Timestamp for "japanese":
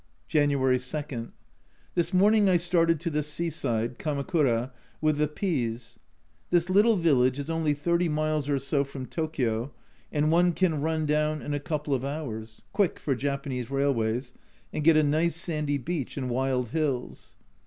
13.13-13.69